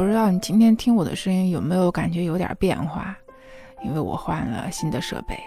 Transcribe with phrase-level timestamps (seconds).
[0.00, 3.14] 不知道你今天听我的声音有没有感觉有点变化？
[3.84, 5.38] 因为我换了新的设备。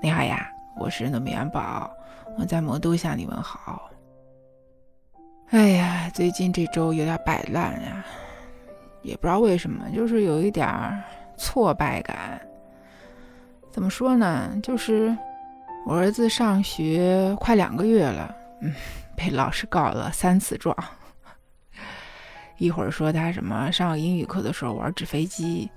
[0.00, 1.90] 你好呀，我是糯米元宝，
[2.38, 3.90] 我在魔都向你问好。
[5.50, 8.02] 哎呀，最近这周有点摆烂呀，
[9.02, 10.66] 也不知道为什么，就是有一点
[11.36, 12.40] 挫败感。
[13.70, 14.50] 怎么说呢？
[14.62, 15.14] 就是
[15.86, 18.72] 我儿子上学快两个月了，嗯，
[19.14, 20.74] 被老师告了三次状。
[22.60, 25.70] 一会儿说他什么上英语课的时候玩纸飞机，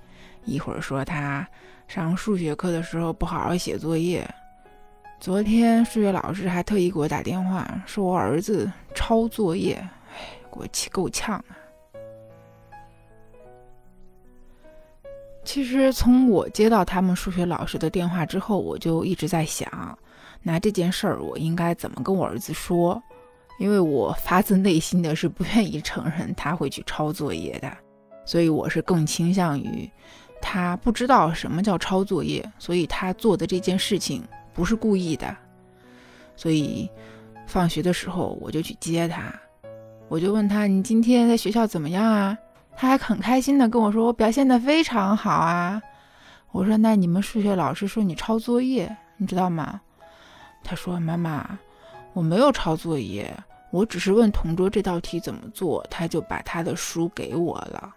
[0.44, 1.48] 一会儿说他
[1.88, 4.28] 上数学课的时候不好好写作业。
[5.18, 9.76] 昨天数学老师还特意给我打电话，说我儿子抄作业，
[10.12, 11.56] 哎，给我气够呛啊！
[15.42, 19.98] 其实从我接到他们数学老师的电话之后，我就一直在想，
[20.42, 23.02] 那这件事儿我应该怎么跟我儿子说？
[23.56, 27.72] 因为我发自内心的是不愿意承认他会去抄作业的，
[28.24, 29.88] 所以我是更倾向于
[30.42, 35.34] 他不知道什么叫抄作业，所以他做的这件事情不是故意的。
[36.34, 36.90] 所以
[37.46, 39.32] 放学的时候我就去接他，
[40.08, 42.36] 我就问他：“你今天在学校怎么样啊？”
[42.76, 45.80] 他还很开心的跟我说：“我表现的非常好啊。”
[46.50, 49.80] 我说：“那你们数学老师说你抄作业，你知道吗？”
[50.64, 51.56] 他说：“妈妈。”
[52.14, 53.28] 我没有抄作业，
[53.74, 57.92] 我只是问同桌这道题怎么做，他就把他的书给我了。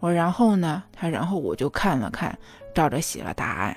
[0.00, 2.36] 我然后呢，他然后我就看了看，
[2.74, 3.76] 照着写了答案。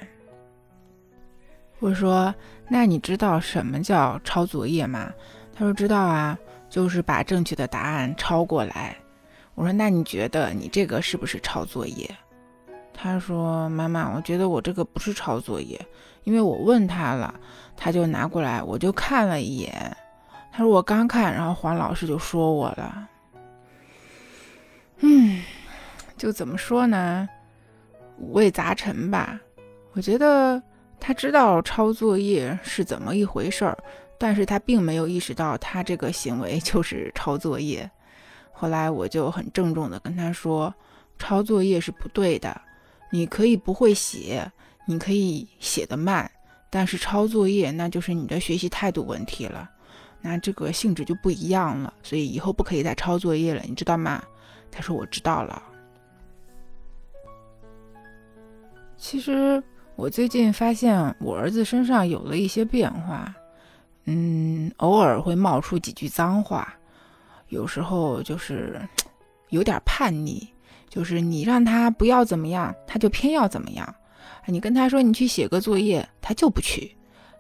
[1.78, 2.34] 我说
[2.68, 5.14] ：“那你知道什么叫抄作业吗？”
[5.54, 6.36] 他说：“知道啊，
[6.72, 8.98] 就是把正确的答案抄过来。”
[9.54, 12.10] 我说：“那你觉得你这个是不是抄作业？”
[12.96, 15.80] 他说：“妈妈，我觉得我这个不是抄作业，
[16.24, 17.32] 因为我问他了。”
[17.78, 19.96] 他就拿过来，我就看了一眼。
[20.58, 23.08] 他说我刚看，然后黄老师就说我了。
[25.02, 25.44] 嗯，
[26.18, 27.30] 就怎么说呢，
[28.18, 29.40] 五味杂陈吧。
[29.94, 30.60] 我觉得
[31.00, 33.78] 他知道抄作业是怎么一回事儿，
[34.18, 37.88] 但是他并没有意识到他这个行为就是 抄作业。
[38.52, 40.74] 后来我就很郑重的跟他说，
[41.20, 42.60] 抄作业是不对的。
[43.12, 44.52] 你可以不会写，
[44.88, 46.32] 你可以写的慢。
[46.72, 49.70] 但是抄作业，那就是你的学习态度问题了，
[50.22, 54.24] 那这个性质就不一样了，所以以后不可以再抄作业了，你知道吗？
[54.72, 55.64] 他说我知道了。
[58.98, 59.64] 其实
[59.96, 63.34] 我最近发现我儿子身上有了一些变化，
[64.06, 66.74] 嗯，偶尔会冒出几句脏话，
[67.50, 68.82] 有时候就是
[69.50, 70.46] 有点叛逆，
[70.90, 73.96] 就是你让他不要怎么样，他就偏要怎么样。
[74.48, 76.97] 你跟他说你去写个作业，他就不去。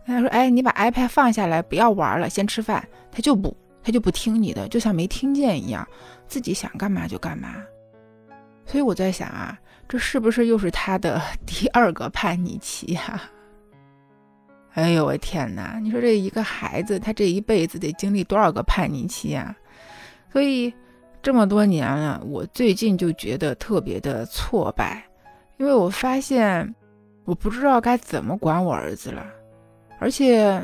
[0.07, 2.81] 他说，哎，你把 iPad 放下来，不要玩了，先吃饭，
[3.11, 5.85] 他就不，他就不听你的，就像没听见一样，
[6.27, 7.55] 自己想干嘛就干嘛。
[8.65, 13.21] 所以我在想啊，这是不是又是他的 第二个叛逆期呀？
[14.75, 15.77] 哎呦我天哪！
[15.81, 19.53] 你说这一个孩子，他这一辈子得经历多少个叛逆期呀？
[20.31, 20.73] 所以
[21.21, 25.03] 这么多年了，我最近就觉得特别的挫败，
[25.57, 26.73] 因为我发现。
[27.25, 29.21] 我不知道该怎么管我儿子了，
[29.99, 30.61] 而且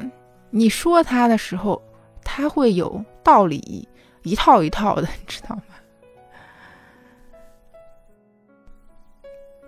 [0.50, 1.82] 你说他的时候，
[2.24, 3.88] 他会有道理
[4.22, 5.64] 一套一套的， 你知道吗？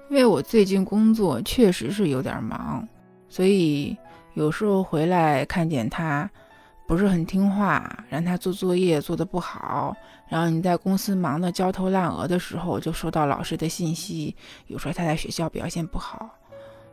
[0.09, 2.87] 因为我最近工作确实是有点忙，
[3.27, 3.97] 所以
[4.35, 6.29] 有时候回来看见他
[6.87, 9.97] 不是很听话，让他做作业做得不好，
[10.29, 14.35] 然后你在公司忙得焦头烂额的时候，就收到老师的信息，
[14.67, 16.29] 有时候他在学校表现不好。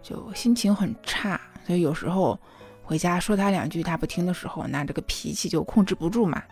[0.02, 2.36] 就心情很差，所以有时候
[2.92, 6.42] 回家说他两句，他不听的时候，那这个脾气就控制不住嘛，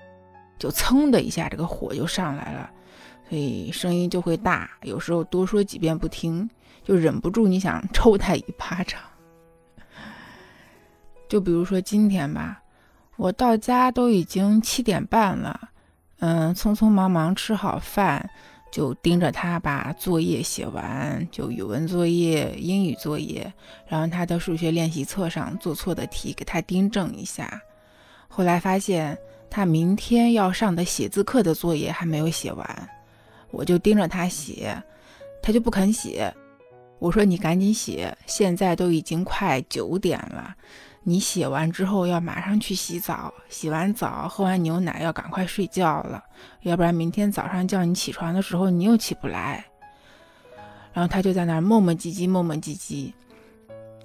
[0.59, 2.71] 就噌的一下，这个火就上来了，
[3.29, 4.71] 所以声音就会大。
[4.85, 6.49] 有时候多说几遍不听，
[6.83, 8.99] 就忍不住你想抽他一巴掌。
[11.29, 12.63] 就比如说今天吧，
[13.17, 15.69] 我到家都已经七点半了，
[16.21, 18.31] 嗯，匆匆忙忙吃好饭。
[18.71, 23.53] 就盯着他把作业写完，就语文作业、英语作业，
[23.87, 27.61] 然后他的数学练习册上做错的题给他订正一下。
[28.29, 29.19] 后来发现
[29.51, 32.89] 他明天要上的写字课的作业还没有写完，
[33.51, 34.81] 我就盯着他写，
[35.43, 36.33] 他就不肯写。
[37.01, 40.55] 我说：“你赶紧写，现在都已经快九点了。”
[41.03, 46.23] 你写完之后要马上去洗澡，洗完澡喝完牛奶要赶快睡觉了，
[46.63, 49.65] 要不然明天早上叫你起床的时候你又起不来。
[50.93, 53.13] 然后他就在那儿磨磨唧唧，磨磨唧唧。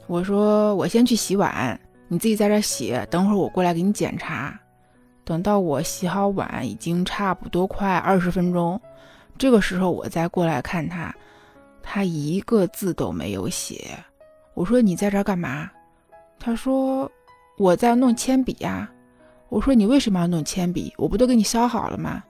[0.08, 4.58] 我说我先去洗碗，你自己在这写，等会儿我过来给你检查。
[5.24, 8.80] 等到我洗好碗，已经差不多快二十分钟，
[9.38, 11.14] 这个时候我再过来看他，
[11.82, 13.98] 他一个字都没有写。
[14.54, 15.70] 我说你在这儿干嘛？
[16.40, 17.12] 他说
[17.58, 18.90] 我在弄铅笔呀。
[19.50, 20.94] 我说你为什么要弄铅笔？
[20.98, 22.24] 我不都给你削好了吗？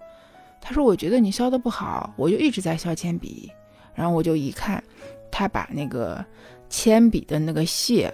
[0.62, 3.50] 他说我觉得你削的不好，我就一直在削铅笔。
[3.94, 4.84] 然后我就一看，
[5.32, 6.24] 他把那个
[6.70, 8.14] 铅笔的那个屑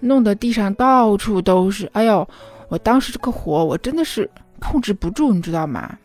[0.00, 1.88] 弄得地上到处都是。
[1.92, 2.28] 哎呦，
[2.68, 5.96] 我当时这个火我真的是控制不住，你知道吗？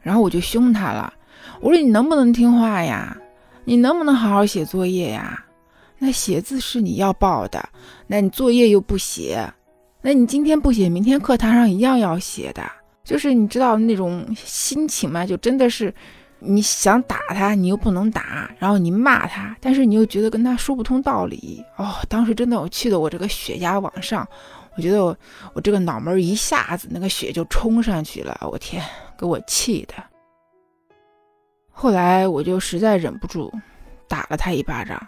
[0.00, 1.12] 然后我就凶他了，
[1.60, 3.16] 我说你能不能听话呀？
[3.64, 5.43] 你能不能好好写作业呀？
[6.04, 7.66] 那写字是你要报的，
[8.06, 9.50] 那你作业又不写，
[10.02, 12.62] 那你今天不写，明天课堂上一样要写的。
[13.02, 15.24] 就是你知道那种心情吗？
[15.24, 15.94] 就真的是。
[16.46, 21.94] 你想打他，你又不能打，然后你骂他，但是你又觉得跟他说不通道理哦。
[22.06, 24.28] 当时真的我气得我这个血压往上，
[24.76, 25.16] 我觉得我
[25.54, 28.84] 我这个脑门一下子那个血就冲上去了，我天，
[29.16, 29.94] 给我气的。
[31.70, 33.50] 后来我就实在忍不住，
[34.06, 35.00] 打了他一巴掌，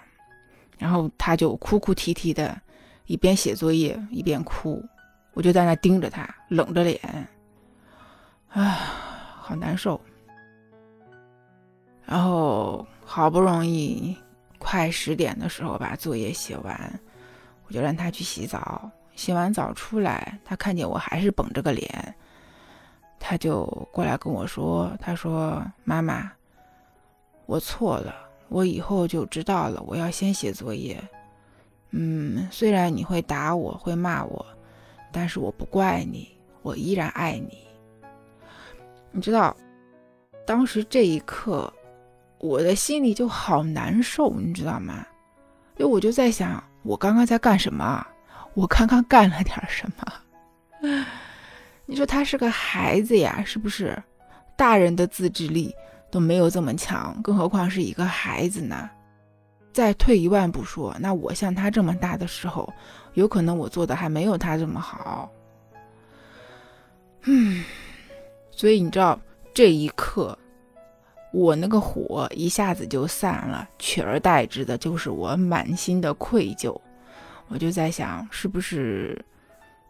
[0.78, 2.60] 然后他就哭哭啼啼的，
[3.06, 4.84] 一边写作业一边哭，
[5.32, 7.28] 我就在那盯着他，冷着脸，
[8.48, 8.62] 啊，
[9.40, 10.00] 好难受。
[12.04, 14.16] 然后好不容易
[14.58, 17.00] 快十点的时候把作业写完，
[17.66, 18.90] 我就让他去洗澡。
[19.16, 22.14] 洗完澡出来，他看见我还是绷着个脸，
[23.18, 26.30] 他就过来跟我说：“他说妈妈，
[27.46, 28.14] 我错了，
[28.48, 31.02] 我以后就知道了，我要先写作业。
[31.90, 34.44] 嗯，虽然你会打我，会骂我，
[35.12, 36.28] 但是我不怪你，
[36.62, 37.58] 我依然爱你。
[39.10, 39.56] 你知道，
[40.46, 41.72] 当时这一刻。”
[42.38, 45.06] 我的心里就好难受，你知道吗？
[45.74, 48.06] 就我就在想，我刚刚在干什么？
[48.52, 50.12] 我刚刚干了点什么？
[51.86, 54.00] 你说他是个孩子呀，是不是？
[54.54, 55.74] 大人的自制力
[56.10, 58.88] 都没有这么强，更何况是一个孩子呢？
[59.72, 62.72] 再退一万步说，那我像他这么大的时候，
[63.14, 65.30] 有可能我做的还没有他这么好。
[67.24, 67.64] 嗯，
[68.50, 69.20] 所以你知道
[69.52, 70.38] 这一刻。
[71.32, 76.74] 我那个火一下子就散了，取而代之的就是我满心的愧疚。
[77.48, 79.22] 我就在想，是不是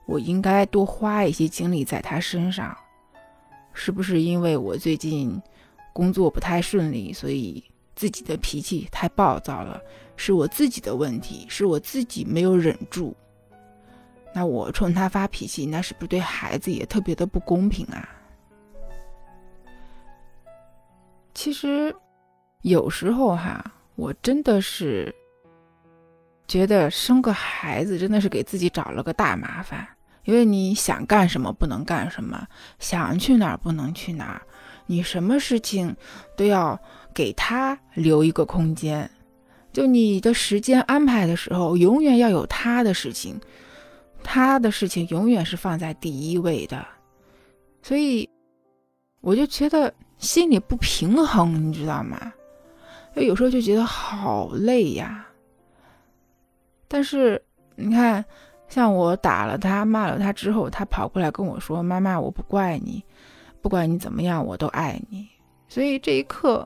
[0.07, 2.77] 我应该多花一些精力在他身上？
[3.73, 5.41] 是不是因为我最近
[5.97, 7.65] 工作不太顺利，所以
[7.95, 9.81] 自己的脾气太暴躁了？
[10.15, 13.17] 是我自己的问题，是我自己没有忍住。
[14.35, 18.07] 那我冲他发脾气，那是不是对孩子也特别的不公平啊？
[21.33, 21.97] 其实，
[22.61, 23.65] 有时候哈，
[23.95, 25.15] 我真的是
[26.47, 29.89] 觉得生个孩子真的是给自己找了个大麻烦。
[30.25, 32.47] 因为你想干什么不能干什么，
[32.81, 34.43] 想去哪儿不能去哪儿，
[34.87, 35.95] 你什么事情
[36.37, 36.81] 都要
[37.15, 39.11] 给他留一个空间。
[39.73, 43.39] 就你的时间安排的时候，永远要有他的事情，
[44.23, 46.87] 他的事情永远是放在第一位的。
[47.83, 48.29] 所以，
[49.21, 49.93] 我就觉得。
[50.19, 52.33] 心里不平衡，你知道吗？
[53.15, 55.27] 就有时候就觉得好累呀。
[56.89, 57.45] 但是
[57.75, 58.25] 你看，
[58.67, 63.05] 像我打了他、骂了他之后，他跑过来跟我说：“妈妈，我不怪你，
[63.67, 65.29] 不管你怎么样，我都爱你。”
[65.67, 66.65] 所以这一刻，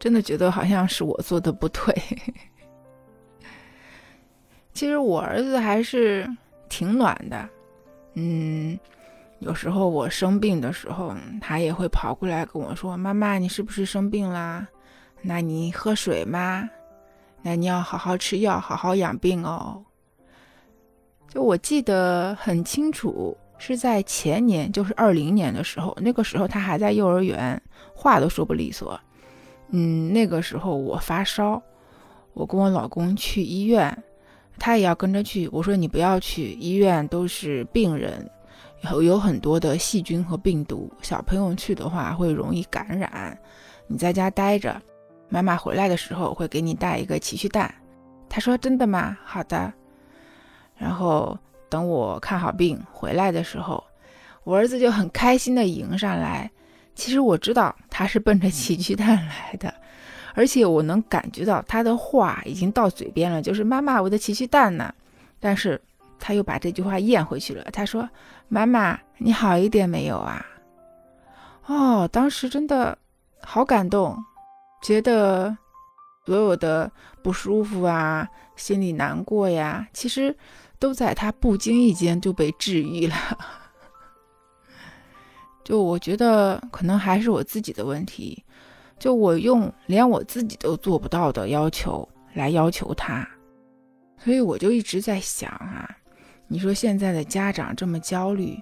[0.00, 1.94] 真的觉得好像是我做的不对。
[4.72, 6.28] 其实我儿子还是
[6.68, 7.48] 挺暖的，
[8.14, 8.76] 嗯。
[9.38, 14.66] 有时候我生病的时候，他也会跑过来跟我说：“妈妈，你是不是生病啦？
[15.22, 16.68] 那你喝水吗？
[17.42, 19.84] 那你要好好吃药，好好养病哦。”
[21.30, 27.58] 就我记得很清楚，是在前年，就是二零年的时候，那个时候他还在幼儿园，
[27.94, 29.00] 话都说不利索。
[29.70, 31.62] 嗯，那个时候我发烧，
[32.34, 34.04] 我跟我老公去医院，
[34.58, 35.48] 他也要跟着去。
[35.48, 38.30] 我说：“你不要去医院，都是病人。”
[38.92, 43.38] 有有很多的细菌和病毒，小朋友去的话会容易感染。
[43.86, 44.78] 你在家待着，
[45.30, 47.74] 妈妈回来的时候会给你带一个奇趣蛋。
[48.28, 49.16] 他说：“真的吗？
[49.24, 49.72] 好的。”
[50.76, 51.38] 然后
[51.74, 53.82] 等我看好病回来的时候，
[54.44, 56.48] 我儿子就很开心的迎上来。
[56.94, 59.74] 其实我知道他是奔着奇趣蛋来的，
[60.34, 64.94] 而且我能感觉到他的话已经到嘴边了，就是“妈妈，我的奇趣蛋呢？”
[65.40, 65.80] 但是。
[66.26, 67.62] 他又把这句话咽回去了。
[67.70, 68.08] 他说
[68.48, 70.46] ：“妈妈，你好一点没有啊？”
[71.66, 72.96] 哦，当时真的
[73.42, 74.16] 好感动，
[74.82, 75.54] 觉得
[76.24, 76.90] 所有的
[77.22, 78.26] 不舒服啊、
[78.56, 80.34] 心里难过呀，其实
[80.78, 83.16] 都在他不经意间就被治愈了。
[85.64, 88.44] 就我觉得可能还是我自己的问题，
[88.98, 93.26] 就我用连我自己都做不到的要求来要求他，
[94.18, 95.88] 所以我就一直在想啊，
[96.48, 98.60] 你说现在的家长这么焦虑，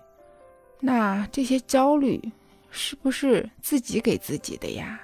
[0.78, 2.22] 那这些焦虑
[2.70, 5.00] 是不是自己给自己的呀？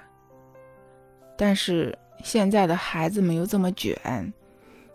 [1.36, 4.32] 但是现在的孩子们又这么卷。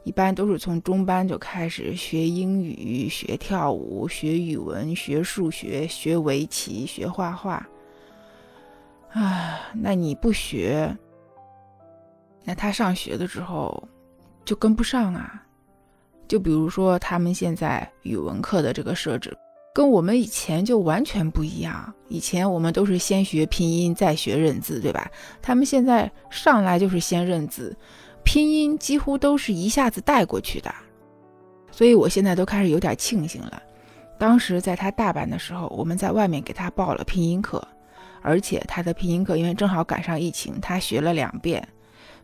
[0.03, 7.65] 一般都是从中班就开始学英语、学跳舞、学语文、学数学、学围棋、学画画。
[9.11, 10.97] 啊，那你不学，
[12.43, 13.87] 那他上学的时候
[14.43, 15.41] 就跟不上啊。
[16.27, 19.37] 就比如说他们现在语文课的这个设置，
[19.73, 21.93] 跟我们以前就完全不一样。
[22.07, 25.09] 以前我们都是先学拼音再学认字，对吧？
[25.41, 27.75] 他们现在上来就是先认字。
[28.23, 30.73] 拼音几乎都是一下子带过去的，
[31.71, 33.61] 所以我现在都开始有点庆幸了。
[34.17, 37.65] 当时在他大班的时候，我们在外面给他报了拼音课，
[38.21, 41.67] 而且他的拼音课因为正好赶上疫情，他学了两遍，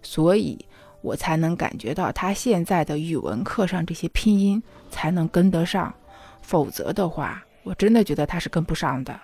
[0.02, 0.58] 所以
[1.02, 5.94] 我才能感觉到他现在的语文课上这些拼音才能跟得上，
[6.42, 9.20] 否则的话，我真的觉得他是跟不上的。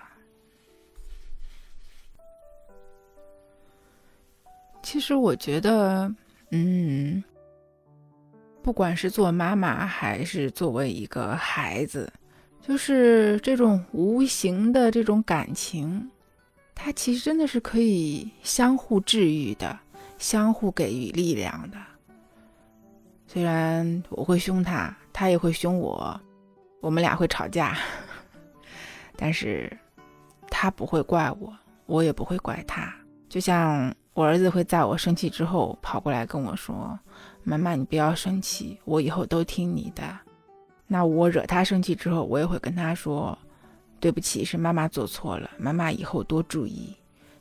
[4.82, 6.14] 其实我觉得。
[6.50, 7.22] 嗯，
[8.62, 12.12] 不管是做妈妈还是作为一个孩子，
[12.60, 16.08] 就是这种无形的这种感情，
[16.72, 19.76] 它其实真的是可以相互治愈的，
[20.18, 21.76] 相互给予力量的。
[23.26, 26.20] 虽然我会凶他，他也会凶我，
[26.80, 27.76] 我们俩会吵架，
[29.16, 29.76] 但是
[30.48, 31.52] 他不会怪我，
[31.86, 32.94] 我也不会怪他，
[33.28, 33.92] 就像。
[34.16, 36.98] 我儿子会在我生气之后跑过来跟我说
[37.44, 40.02] ：“妈妈，你不要生气，我以后都听你的。”
[40.88, 43.36] 那我惹他生气之后，我也会跟他说
[44.00, 46.96] ：“对不起，是妈妈做错了，妈妈以后多注意。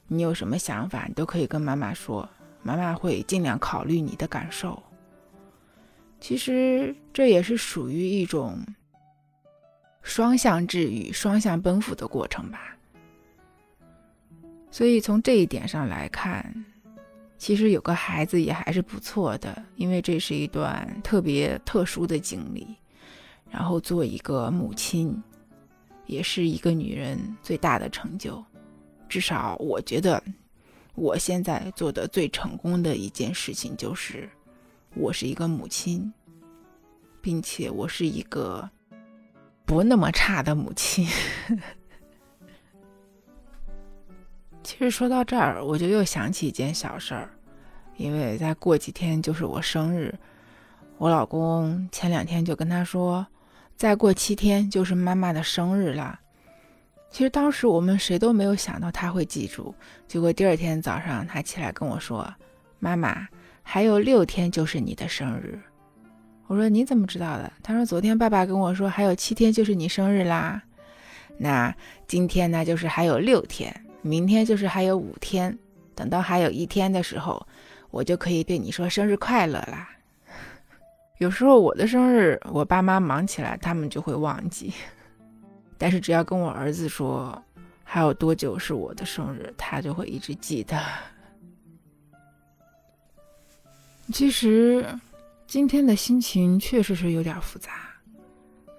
[0.10, 2.28] 你有什么想法，你都可以跟妈妈说，
[2.62, 4.78] 妈妈会尽量考虑你的感受。”
[6.20, 8.60] 其实这也是属于一种
[10.02, 12.75] 双向治愈、双向奔赴的过程吧。
[14.76, 16.54] 所以从这一点上来看，
[17.38, 22.76] 其实有个孩子也还是不错的，因为这是一段特别特殊的经历。
[23.50, 25.24] 然后做一个母亲，
[26.08, 28.44] 也是一个女人最大的成就。
[29.08, 30.22] 至少我觉得，
[30.96, 34.30] 我现在做的最成功的一件事情就是，
[34.94, 36.12] 我是一个母亲，
[37.22, 38.70] 并且我是一个
[39.66, 41.08] 不那么差的母亲。
[44.66, 47.30] 其实说到这儿，我就又想起一件小事儿，
[47.98, 50.14] 因为再过几天就是我生日，
[50.98, 53.26] 我老公前两天就跟他说，
[53.78, 56.20] 再过七天就是妈妈的生日了。
[57.12, 59.74] 其实当时我们谁都没有想到他会记住，
[60.08, 62.28] 结果第二天早上他起来跟我说
[62.80, 63.28] ：“妈妈，
[63.62, 65.60] 还有六天就是你的生日。”
[66.48, 70.64] 我说：“你怎么知道的？”他说：“昨天爸爸跟我说，还有七天就是你生日啦。
[71.38, 71.74] 那
[72.08, 73.74] 今天呢，就是还有六天。”
[74.08, 75.58] 明天就是还有五天，
[75.96, 77.44] 等到还有一天的时候，
[77.90, 79.90] 我就可以对你说生日快乐啦。
[81.18, 84.72] 有时候我的生日，我爸妈忙起来，他们就会忘记。
[85.80, 87.44] 但是只要跟我儿子说
[87.84, 90.80] 还有多久是我的生日，他就会一直记得。
[94.14, 94.86] 其实
[95.48, 97.90] 今天的心情确实是有点复杂，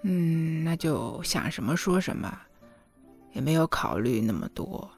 [0.03, 2.33] 嗯，那就想什么说什么，
[3.33, 4.89] 也没有考虑那么多。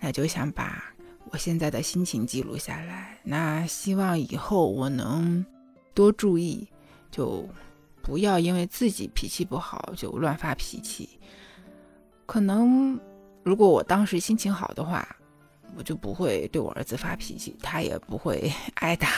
[0.00, 0.82] 那就想把
[1.30, 3.18] 我现在的心情记录下来。
[3.22, 5.44] 那希望以后我能
[5.92, 6.66] 多注意，
[7.10, 7.46] 就
[8.02, 11.20] 不要因为自己脾气不好就乱发脾气。
[12.24, 12.98] 可能
[13.42, 15.06] 如果我当时心情好的话，
[15.76, 19.08] 我就不会对我儿子发脾气，他也不会 挨打。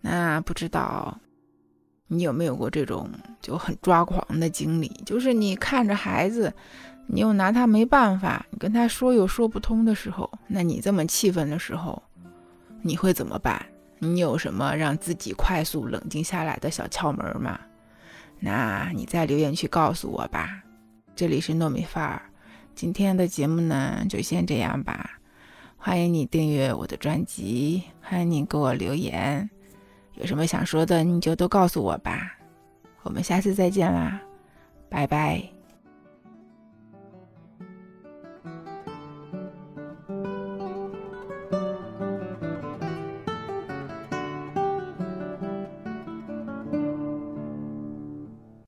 [0.00, 1.18] 那不知道
[2.06, 3.10] 你有没有过这种
[3.40, 4.88] 就很抓狂的经历？
[5.04, 6.54] 就是你看着孩子。
[7.06, 12.02] 你又拿他没办法，你跟他说又说不通的时候，那你这么气愤的时候，
[12.82, 13.64] 你会怎么办？
[13.98, 17.58] 你有什么让自己快速冷静下来的小窍门吗？
[18.38, 20.62] 那你在留言区告诉我吧。
[21.14, 22.22] 这里是糯米范儿，
[22.74, 25.12] 今天的节目呢就先这样吧。
[25.78, 29.48] 欢迎你订阅我的专辑，欢迎你给我留言，
[30.14, 32.36] 有什么想说的你就都告诉我吧。
[33.02, 34.20] 我们下次再见啦，
[34.90, 35.55] 拜拜。